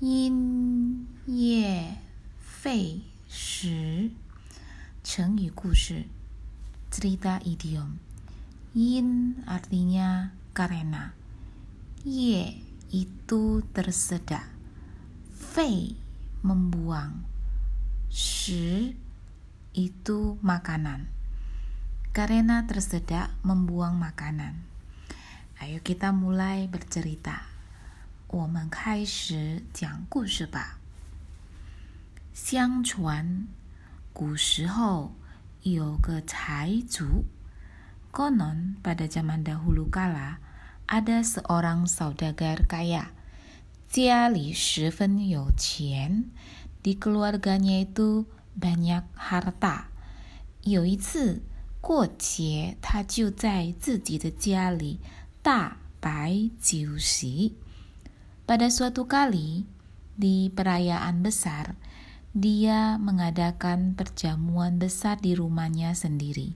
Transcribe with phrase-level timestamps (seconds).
[0.00, 1.96] 因噎
[2.38, 4.10] 废食。
[5.02, 6.04] 成语故事
[6.94, 7.98] cerita idiom.
[8.70, 11.10] Yin artinya karena.
[12.06, 12.62] Ye
[12.94, 14.46] itu tersedak.
[15.34, 15.98] Fei
[16.46, 17.26] membuang.
[18.14, 18.94] Shi
[19.74, 21.10] itu makanan.
[22.14, 24.54] Karena tersedak membuang makanan.
[25.58, 27.47] Ayo kita mulai bercerita.
[28.31, 30.77] 我们开始讲故事吧。
[32.31, 33.47] 相传，
[34.13, 35.15] 古时候
[35.63, 37.25] 有个财主。
[38.11, 40.37] Konon pada zaman dahulu kala
[40.85, 43.07] ada seorang saudagar kaya.
[43.91, 46.25] dia li 十分有钱
[46.83, 48.27] ，di keluarganya itu
[48.61, 49.85] banyak harta。
[50.61, 51.41] 有一次
[51.81, 54.99] 过节，他就在自己的家里
[55.41, 57.55] 大摆酒席。
[58.48, 59.64] Pada suatu kali
[60.14, 61.74] di perayaan besar,
[62.34, 66.52] dia mengadakan perjamuan besar di rumahnya sendiri.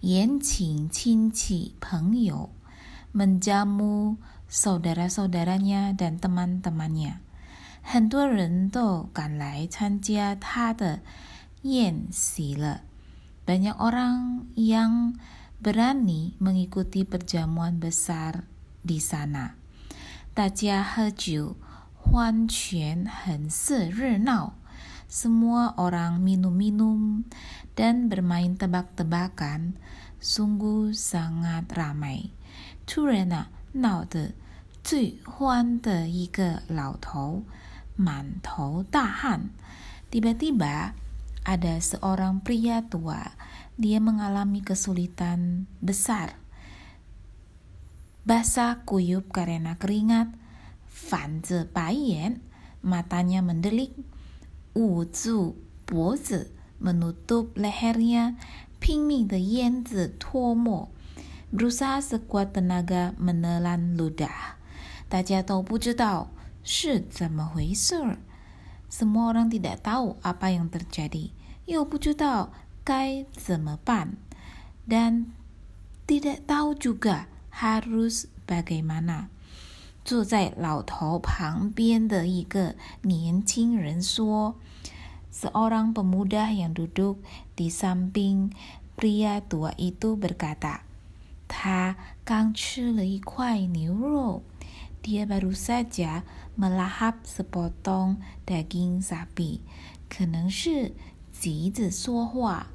[0.00, 2.48] Yan Qing Qinci Pengyo
[3.12, 4.16] menjamu
[4.48, 7.20] saudara-saudaranya dan teman-temannya.
[7.82, 11.00] 很多人都赶来参加他的
[11.62, 12.82] 宴席了。
[13.46, 15.18] Banyak orang yang
[15.58, 18.46] berani mengikuti perjamuan besar
[18.86, 19.58] di sana.
[20.34, 21.56] 大家喝酒，
[21.94, 24.54] 欢全很是热闹。
[25.10, 27.26] Semua orang minum-minum
[27.74, 29.74] dan bermain tebak-tebakan,
[30.22, 32.30] sungguh sangat ramai.
[32.86, 34.32] 突然啊，闹得
[34.82, 37.42] 最欢的一个老头
[37.96, 39.50] 满头大汗。
[40.10, 40.94] Tiba-tiba
[41.42, 43.34] ada seorang pria tua,
[43.74, 46.38] dia mengalami kesulitan besar
[48.24, 50.32] basah kuyup karena keringat,
[50.86, 52.44] Fanze Bayan,
[52.84, 53.96] matanya mendelik,
[54.76, 55.56] Wuzu
[55.88, 56.46] Bozi
[56.78, 58.38] menutup lehernya,
[58.80, 60.88] Pingmi de Yanzi Tuomo,
[61.52, 64.56] berusaha sekuat tenaga menelan ludah.
[65.10, 66.30] 大家都不知道
[66.62, 68.18] 是怎么回事儿。
[68.88, 71.30] Semua orang tidak tahu apa yang terjadi,
[71.66, 72.52] 又不知道
[72.84, 74.16] 该怎么办，
[74.86, 75.34] dan
[76.06, 79.28] tidak tahu juga harus bagaimana？
[80.02, 84.54] 坐在老头旁边的一个年轻人说：“
[85.30, 87.18] Seorang pemuda yang duduk
[87.54, 88.50] di samping
[88.96, 90.80] pria tua itu berkata,
[91.46, 94.42] 他刚吃了一块牛肉。
[95.02, 96.24] Dia baru saja
[96.56, 99.60] melahap sepotong daging sapi.
[100.08, 100.92] 可能是
[101.32, 102.66] 急着说话，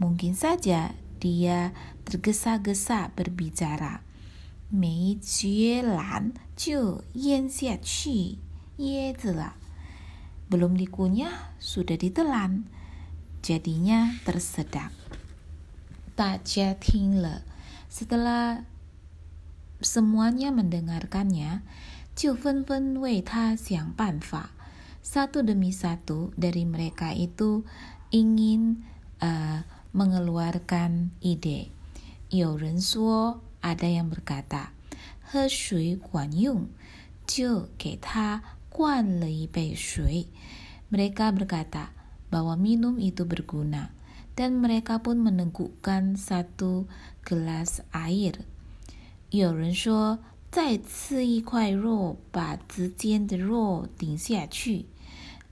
[0.00, 1.72] mungkin saja dia
[2.06, 4.00] tergesa-gesa berbicara。”
[4.72, 8.36] 没嚼烂就咽下去
[8.78, 9.56] 椰子了。
[10.50, 12.68] Belum dikunyah sudah ditelan,
[13.40, 14.92] jadinya tersedak.
[16.14, 17.44] 大家听了，
[17.88, 18.64] setelah
[19.80, 21.60] semuanya mendengarkannya,
[22.14, 24.50] 就纷纷为他想办法。
[25.00, 27.64] Satu demi satu dari mereka itu
[28.12, 28.84] ingin
[29.20, 29.64] uh,
[29.96, 31.72] mengeluarkan ide.
[32.28, 33.40] 有人说。
[33.62, 34.72] ada yang berkata,
[35.32, 36.72] "He shui guan yung,"
[40.88, 41.92] Mereka berkata
[42.32, 43.92] bahwa minum itu berguna,
[44.32, 46.88] dan mereka pun menegukkan satu
[47.26, 48.46] gelas air.
[49.28, 54.86] 有人说，再吃一块肉，把之间的肉顶下去。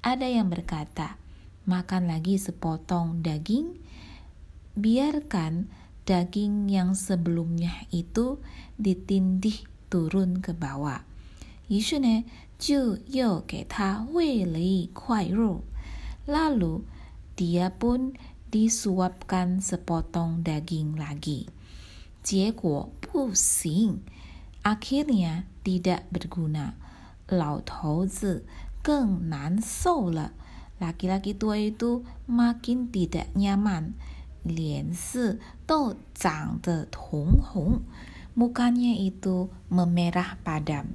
[0.00, 1.20] Ada yang berkata,
[1.68, 3.76] makan lagi sepotong daging,
[4.72, 5.68] biarkan
[6.06, 8.38] daging yang sebelumnya itu
[8.78, 11.02] ditindih turun ke bawah.
[16.26, 16.74] Lalu
[17.36, 18.00] dia pun
[18.46, 21.50] disuapkan sepotong daging lagi.
[22.26, 24.02] 结果不行，
[24.62, 26.74] akhirnya tidak berguna.
[27.28, 28.44] 老头子
[28.82, 30.32] 更难受了。
[30.78, 33.94] Laki-laki tua itu makin tidak nyaman
[34.43, 37.81] 脸色都长得通红
[38.35, 40.85] ，mukanya itu memerah padam。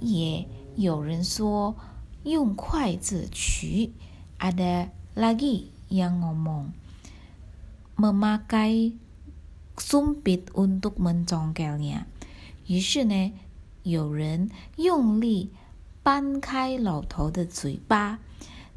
[0.00, 1.76] 也有人说
[2.24, 3.92] 用筷子取
[4.38, 6.72] ，ada lagi yang ngomong
[7.96, 8.92] memakai
[9.76, 12.06] sumpit untuk mencongkelnya。
[12.66, 13.32] 于是呢，
[13.82, 15.50] 有人用力
[16.02, 18.18] 掰开老头的嘴巴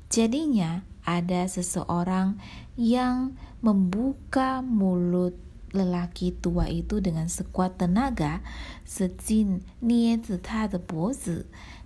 [0.10, 2.42] ，jadinya ada seseorang
[2.76, 5.38] yang membuka mulut
[5.76, 8.40] lelaki tua itu dengan sekuat tenaga,
[8.88, 10.40] sejin niezi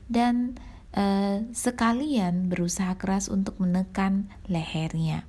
[0.09, 0.57] dan
[0.93, 5.25] uh, sekalian berusaha keras untuk menekan lehernya.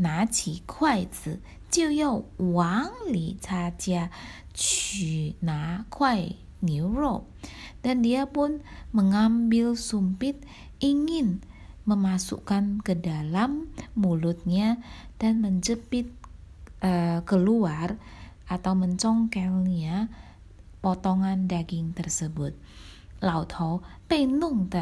[0.00, 3.36] naci kuaizi jiu yau wang li
[3.76, 4.08] jia,
[4.56, 6.88] qu na kuai niu.
[7.80, 8.60] Dan dia pun
[8.92, 10.40] mengambil sumpit
[10.80, 11.40] ingin
[11.90, 13.66] memasukkan ke dalam
[13.98, 14.78] mulutnya
[15.18, 16.06] dan menjepit
[16.78, 17.98] e, keluar
[18.46, 20.06] atau mencongkelnya
[20.78, 22.54] potongan daging tersebut.
[23.20, 24.72] Lao Tou tak Nong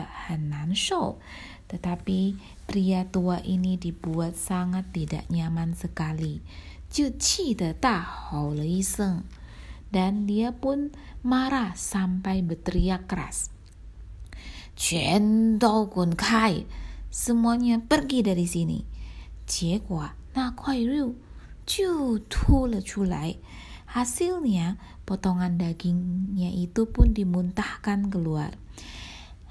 [1.68, 2.20] Tetapi
[2.64, 6.40] pria tua ini dibuat sangat tidak nyaman sekali.
[6.88, 7.76] Cuci De
[9.88, 10.88] Dan dia pun
[11.20, 13.52] marah sampai berteriak keras.
[14.78, 16.62] Cendol Kai
[17.09, 18.79] semuanya pergi dari sini.
[19.45, 21.15] 结果那块肉
[21.65, 23.35] 就吐了出来。
[23.93, 28.57] Hasilnya, potongan dagingnya itu pun dimuntahkan keluar.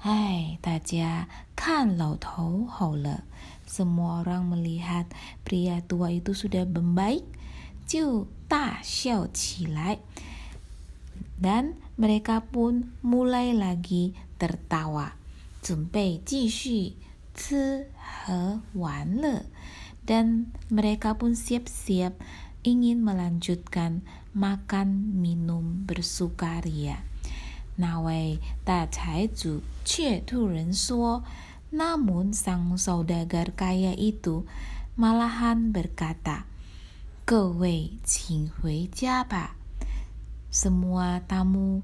[0.03, 3.23] Hai, Taja, kan lau tau hau le.
[3.63, 5.07] Semua orang melihat
[5.47, 7.23] pria tua itu sudah membaik,
[7.87, 10.03] jiu ta xiao qilai.
[11.39, 15.15] Dan mereka pun mulai lagi tertawa.
[15.63, 16.99] Zunbei jishu ci
[17.37, 17.87] he
[18.73, 19.49] wan le.
[20.03, 22.19] Dan mereka pun siap-siap
[22.63, 24.03] ingin melanjutkan
[24.35, 27.03] makan minum bersukaria.
[27.75, 31.23] 那位大财主却突然说，
[31.71, 34.45] namun sang saudagar kaya itu
[34.93, 36.45] malahan berkata,
[37.25, 39.55] 各位请回家吧。
[40.53, 41.81] Semua tamu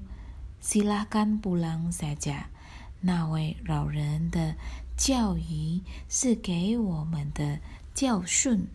[0.62, 2.52] silahkan pulang saja。
[3.02, 4.54] 那位老人的
[4.96, 7.60] 教育是给我们的
[7.94, 8.68] 教训。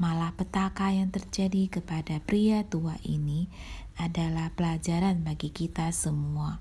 [0.00, 3.46] Malapetaka yang terjadi kepada pria tua ini
[3.94, 6.58] adalah pelajaran bagi kita semua.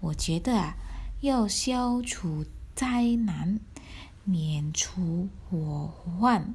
[0.00, 0.76] 我觉得啊，
[1.20, 2.44] 要消除
[2.74, 3.60] 灾难，
[4.24, 6.54] 免除祸患。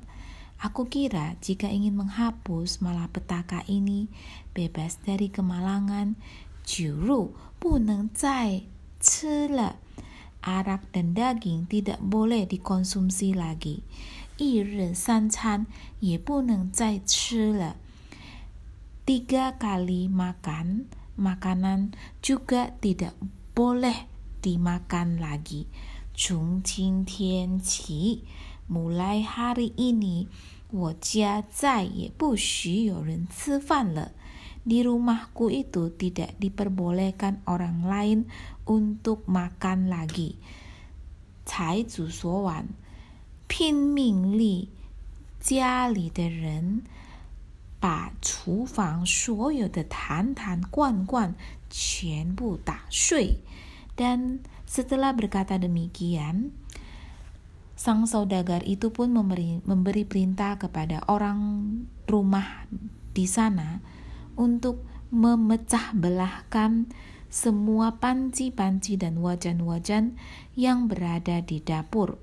[0.61, 4.07] Aku kira jika ingin menghapus malapetaka ini,
[4.55, 6.15] bebas dari kemalangan,
[6.63, 8.63] juru 不能再
[9.01, 9.75] 吃了。
[10.42, 13.82] Arak dan daging tidak boleh dikonsumsi lagi.
[14.38, 15.66] 一日三餐
[15.98, 17.76] 也不能再吃了。
[19.04, 20.86] Tiga kali makan
[21.18, 23.18] makanan juga tidak
[23.56, 24.06] boleh
[24.38, 25.66] dimakan lagi.
[26.14, 28.22] Chung tian qi,
[28.70, 30.28] mulai hari ini,
[30.70, 34.12] 我家再也不许有人吃饭了。
[34.67, 38.19] Di rumahku itu tidak diperbolehkan orang lain
[38.63, 40.39] untuk makan lagi.
[41.43, 42.67] 财主说完。
[43.47, 44.69] 拼命力，
[45.39, 46.81] 家里的人
[47.79, 51.35] 把厨房所有的坛坛罐罐
[51.69, 53.43] 全部打碎。
[53.93, 56.49] Dan setelah berkata demikian,
[57.77, 61.37] sang saudagar itu pun memberi, memberi perintah kepada orang
[62.09, 62.65] rumah
[63.13, 63.85] di sana
[64.37, 66.89] untuk memecah belahkan
[67.33, 70.17] semua panci-panci dan wajan-wajan
[70.53, 72.21] yang berada di dapur.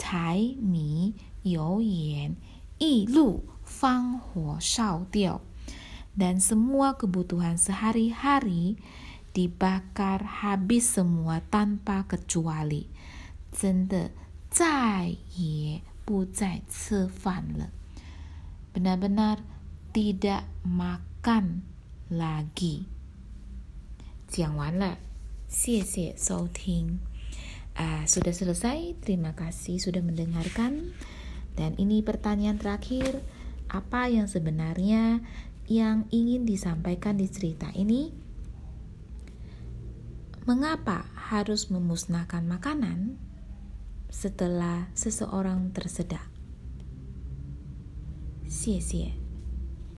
[0.00, 2.34] 柴米油盐
[2.78, 5.42] 一路放火烧掉
[6.16, 8.80] dan semua kebutuhan sehari-hari
[9.36, 12.88] dibakar habis semua tanpa kecuali.
[13.52, 14.10] 真的
[14.48, 17.68] 再也不再吃饭了。
[18.72, 19.44] Benar-benar
[19.92, 21.10] tidak makan
[22.10, 22.86] lagi.
[24.28, 24.98] 讲完了，
[25.48, 26.98] 谢谢收听。
[27.74, 30.94] Uh, sudah selesai, terima kasih sudah mendengarkan.
[31.58, 33.22] Dan ini pertanyaan terakhir,
[33.70, 35.22] apa yang sebenarnya
[35.66, 38.10] yang ingin disampaikan di cerita ini?
[40.46, 43.18] Mengapa harus memusnahkan makanan
[44.10, 46.26] setelah seseorang tersedak?
[48.50, 49.23] 谢谢。